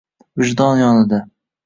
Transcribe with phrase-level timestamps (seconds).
[0.43, 1.21] Vijdon yonida